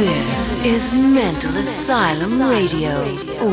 [0.00, 3.04] This is Mental Asylum Radio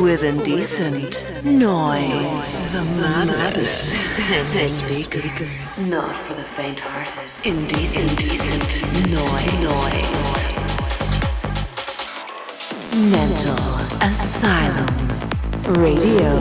[0.02, 2.72] with indecent noise.
[2.72, 5.90] The madness the speakers.
[5.90, 7.46] Not for the faint-hearted.
[7.46, 8.82] Indecent, indecent
[9.60, 10.46] noise.
[12.96, 13.60] Mental
[14.08, 14.88] Asylum
[15.84, 16.32] Radio.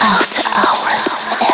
[0.00, 1.51] After Hours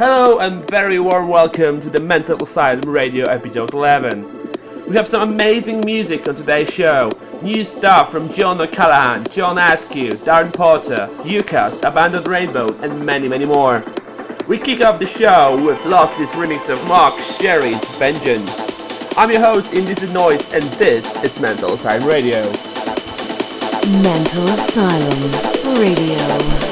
[0.00, 4.86] Hello and very warm welcome to the Mental Asylum Radio episode 11.
[4.88, 7.12] We have some amazing music on today's show.
[7.42, 13.44] New stuff from John O'Callaghan, John Askew, Darren Porter, Ucast, Abandoned Rainbow, and many, many
[13.44, 13.84] more.
[14.48, 18.70] We kick off the show with Lostly's remix of Mark Sherry's Vengeance.
[19.18, 22.40] I'm your host, Indecent Noise, and this is Mental Asylum Radio.
[24.00, 26.69] Mental Asylum Radio.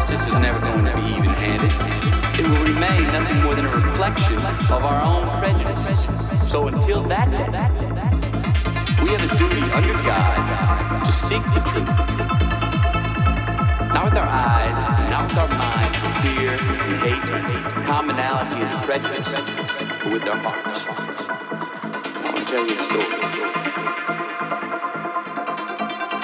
[0.00, 1.70] justice is never going to be even handed.
[2.40, 6.08] It will remain nothing more than a reflection of our own prejudices.
[6.50, 7.44] So until that day,
[9.04, 11.88] we have a duty under God to seek the truth
[13.92, 14.78] not with our eyes,
[15.10, 20.84] not with our mind, fear and hate, commonality and prejudice, but with our hearts.
[20.86, 23.04] I want to tell you a story.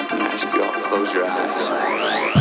[0.09, 2.36] And I ask you all to close your eyes.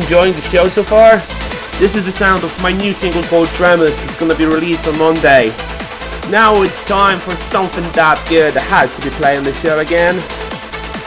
[0.00, 1.18] Enjoying the show so far.
[1.78, 4.98] This is the sound of my new single called Tremors that's gonna be released on
[4.98, 5.48] Monday.
[6.28, 9.78] Now it's time for something that good that had to be played on the show
[9.78, 10.14] again.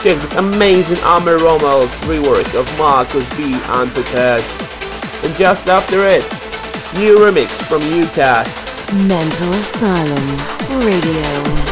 [0.02, 3.54] Check this amazing Amir Rommel's rework of Marcus B.
[3.68, 4.44] Unprepared.
[5.24, 6.24] And just after it,
[6.98, 9.08] new remix from UCAST.
[9.08, 11.63] Mental Asylum Radio.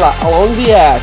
[0.00, 1.02] Along the edge.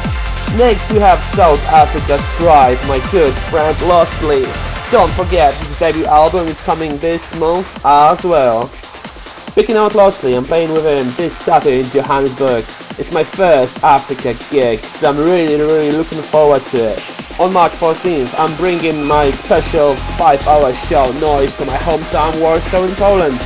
[0.58, 4.42] Next we have South Africa's Pride, my good friend Lostly.
[4.90, 8.66] Don't forget his debut album is coming this month as well.
[8.66, 12.64] Speaking out Lostly, I'm playing with him this Saturday in Johannesburg.
[12.98, 17.40] It's my first Africa gig, so I'm really really looking forward to it.
[17.40, 22.96] On March 14th, I'm bringing my special 5-hour show Noise to my hometown Warsaw in
[22.96, 23.40] Poland.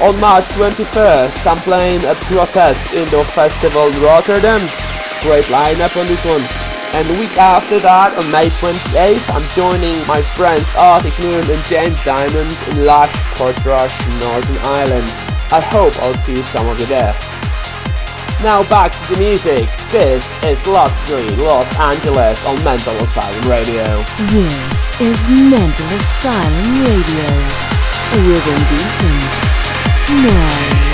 [0.00, 4.64] On March 21st, I'm playing at Protest Indoor Festival in Rotterdam.
[5.20, 6.40] Great lineup on this one.
[6.96, 11.60] And the week after that, on May 28th, I'm joining my friends Arctic Moon and
[11.68, 13.92] James Dymond in Lush, Portrush,
[14.24, 15.04] Northern Ireland.
[15.52, 17.12] I hope I'll see some of you there.
[18.40, 19.68] Now back to the music.
[19.92, 23.84] This is Lost 3 Los Angeles on Mental Asylum Radio.
[24.32, 27.28] This is Mental Asylum Radio
[28.16, 29.49] with indecent
[30.16, 30.89] noise.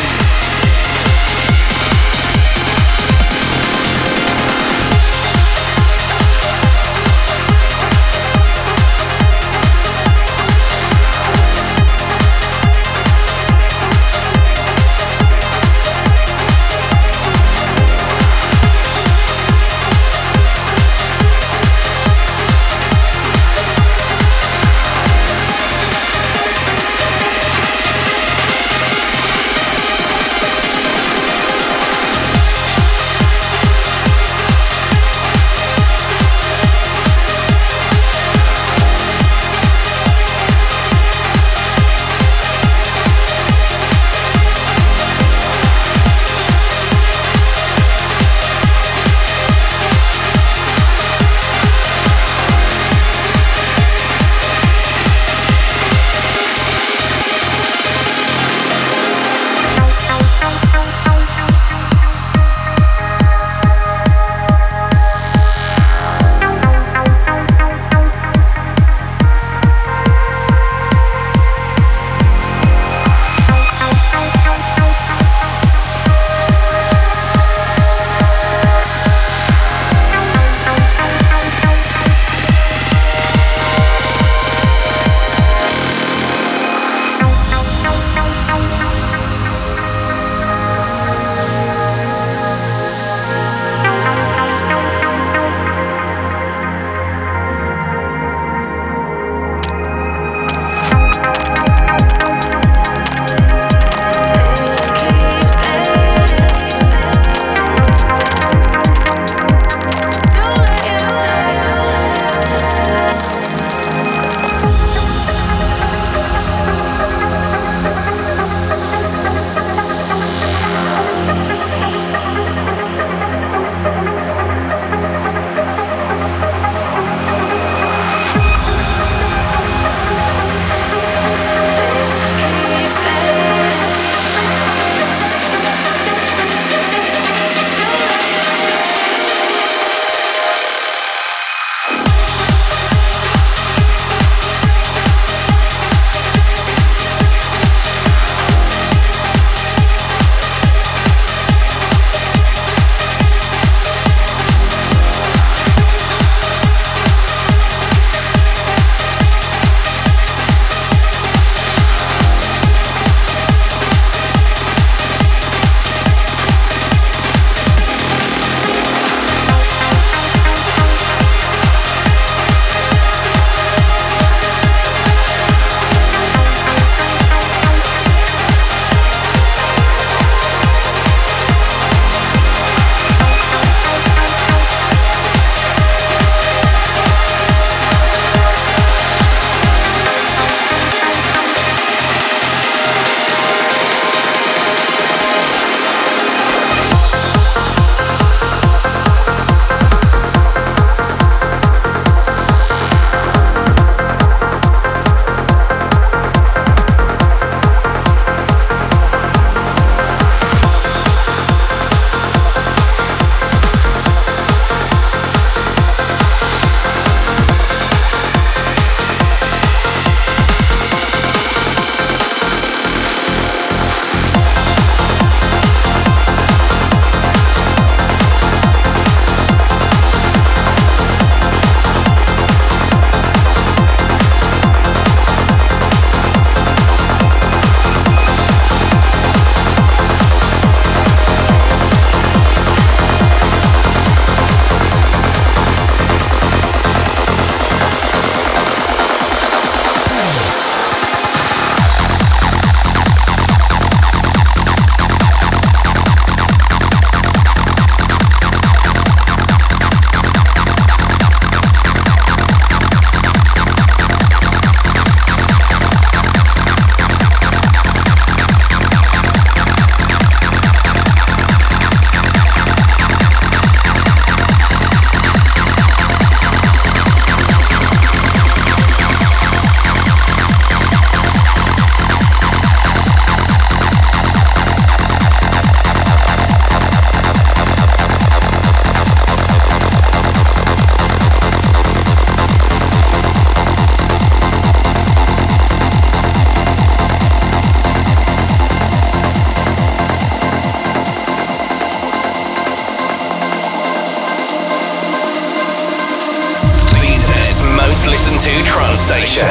[308.26, 309.46] Listening to Trance Station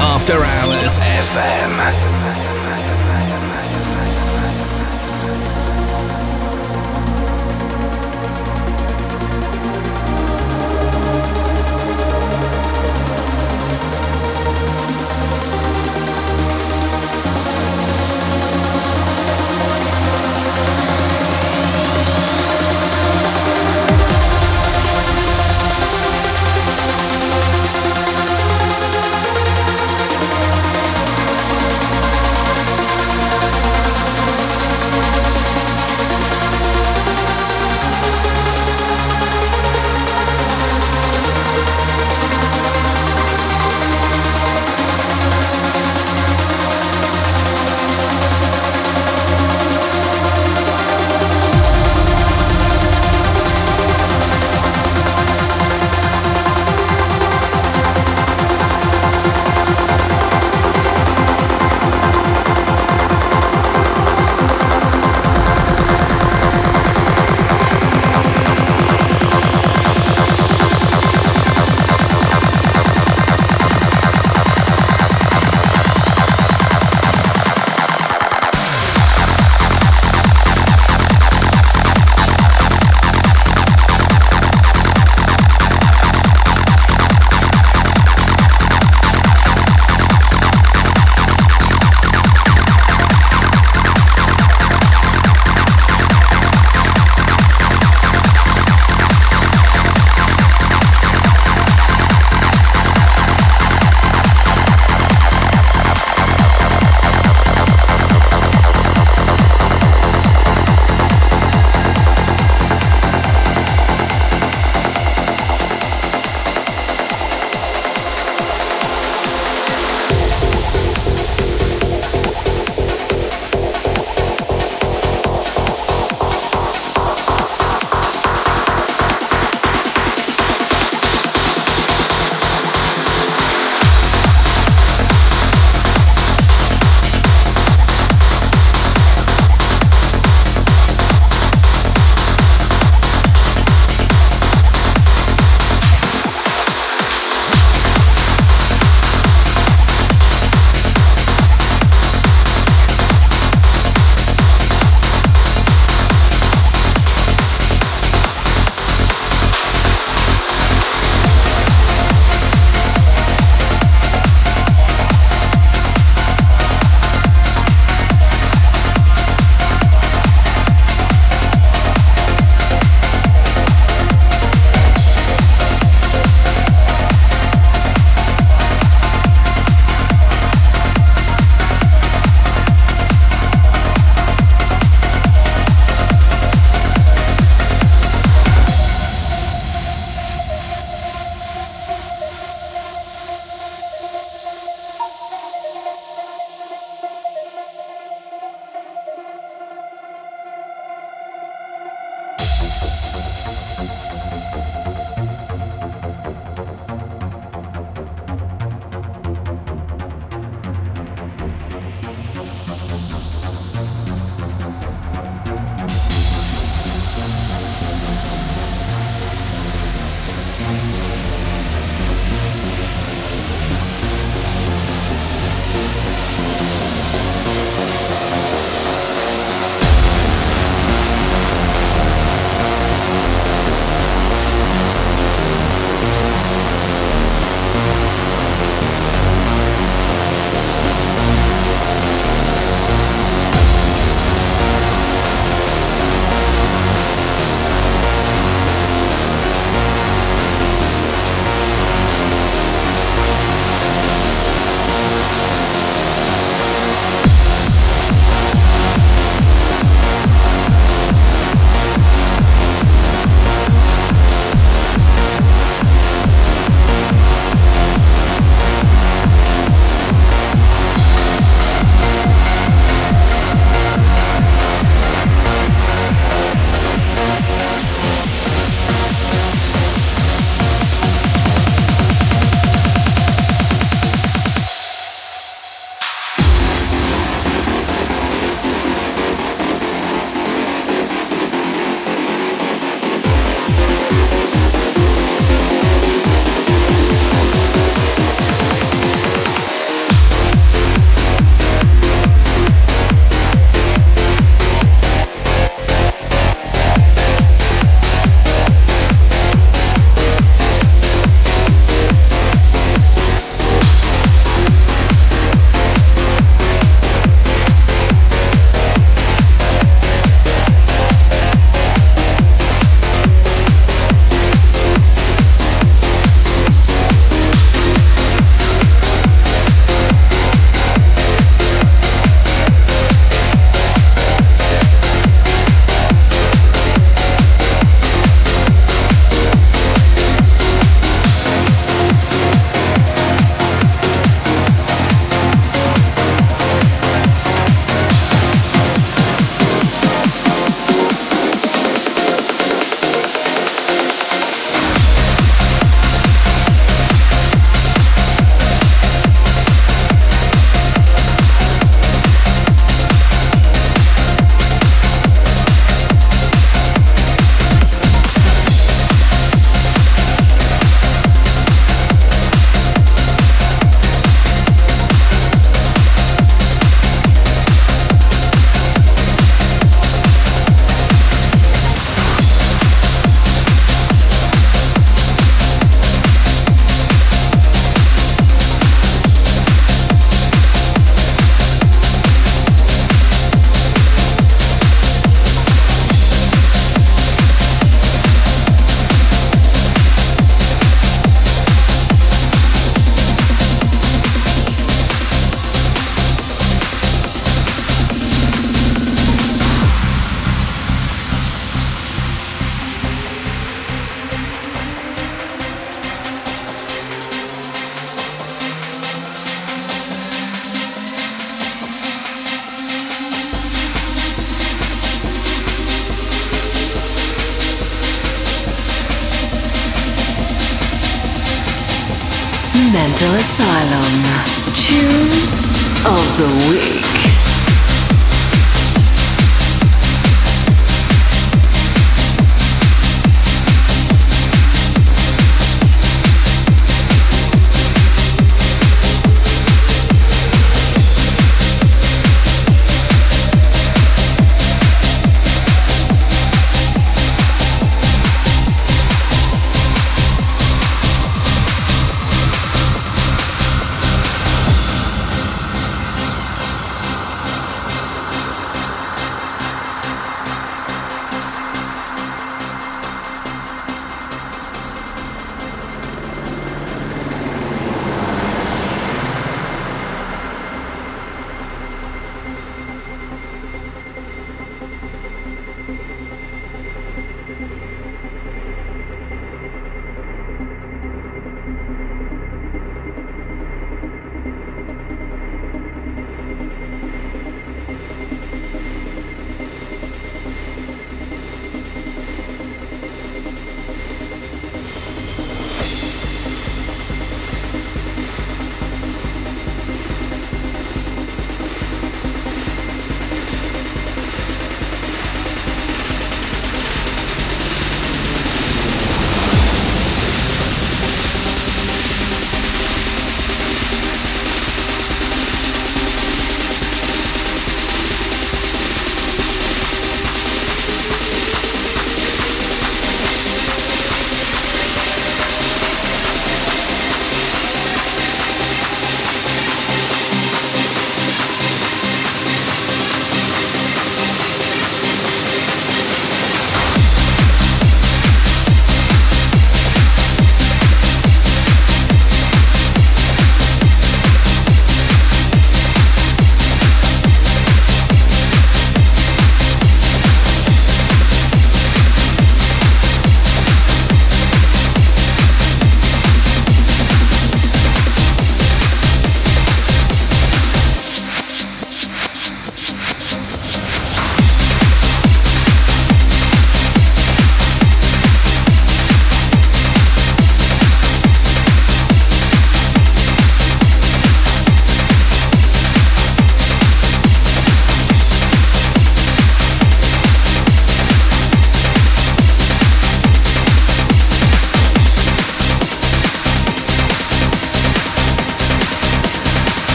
[0.00, 2.19] After Hours FM.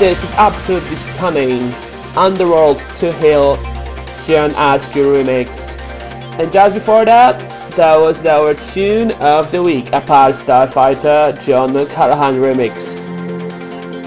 [0.00, 1.74] This is absolutely stunning.
[2.16, 3.56] Underworld to Hill,
[4.26, 5.78] John Askew remix.
[6.40, 7.38] And just before that,
[7.76, 12.96] that was our tune of the week, Apart Starfighter John O'Callaghan remix.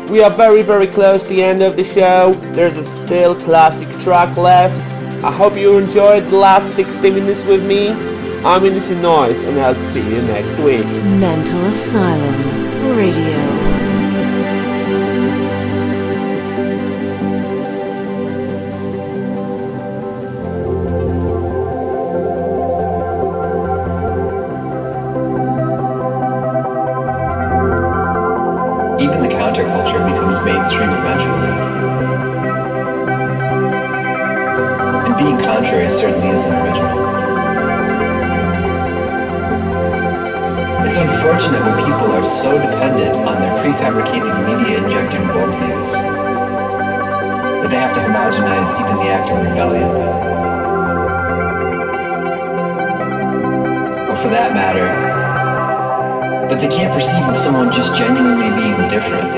[0.09, 2.33] We are very very close to the end of the show.
[2.55, 4.81] There's a still classic track left.
[5.23, 7.89] I hope you enjoyed the last 60 minutes with me.
[8.43, 10.87] I'm Indecent Noise and I'll see you next week.
[11.21, 13.72] Mental Asylum Radio.
[35.93, 37.13] Certainly isn't original.
[40.87, 45.93] It's unfortunate when people are so dependent on their prefabricated media injected worldviews
[47.61, 49.89] that they have to homogenize even the act of rebellion.
[54.09, 54.87] Or for that matter,
[56.49, 59.31] that they can't perceive of someone just genuinely being different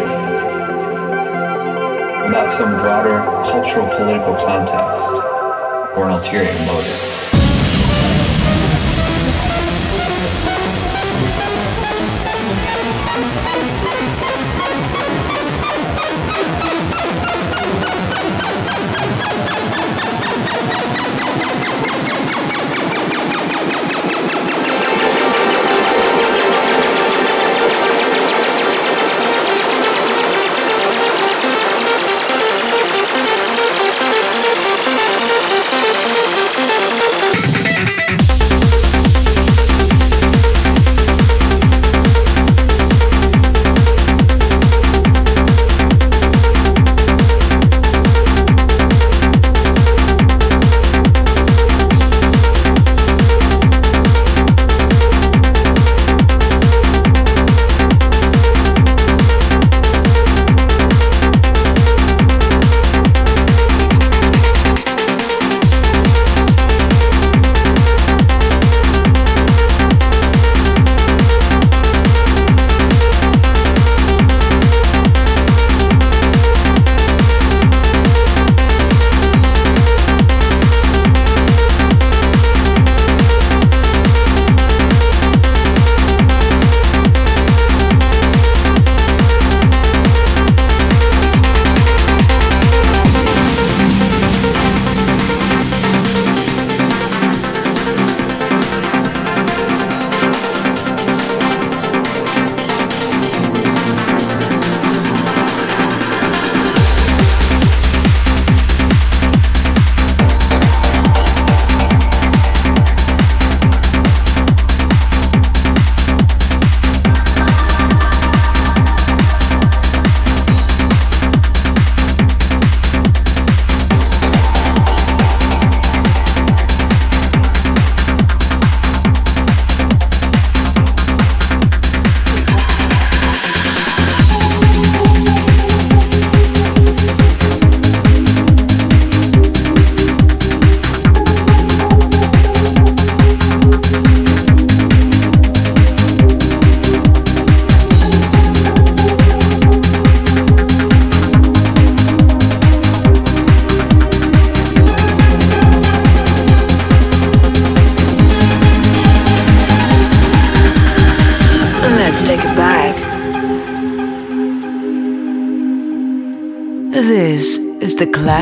[2.26, 3.20] without some broader
[3.52, 5.35] cultural political context
[5.96, 7.35] or an ulterior motive.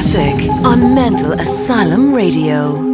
[0.03, 2.92] Classic on Mental Asylum Radio.